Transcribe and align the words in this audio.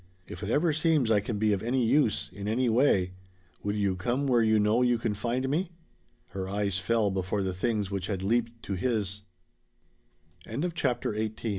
If 0.27 0.41
it 0.41 0.49
ever 0.49 0.73
seems 0.73 1.11
I 1.11 1.19
can 1.19 1.37
be 1.37 1.53
of 1.53 1.61
any 1.61 1.85
use 1.85 2.31
in 2.33 2.47
any 2.47 2.69
way 2.69 3.11
will 3.61 3.75
you 3.75 3.95
come 3.95 4.25
where 4.25 4.41
you 4.41 4.57
know 4.59 4.81
you 4.81 4.97
can 4.97 5.13
find 5.13 5.47
me?" 5.47 5.73
Her 6.29 6.49
eyes 6.49 6.79
fell 6.79 7.11
before 7.11 7.43
the 7.43 7.53
things 7.53 7.91
which 7.91 8.07
had 8.07 8.23
leaped 8.23 8.63
to 8.63 8.73
his. 8.73 9.21
CHAPTER 10.43 10.57
XIX 10.57 10.73
Two 10.73 11.07
hours 11.07 11.19
later 11.19 11.31
she 11.37 11.49
fo 11.49 11.49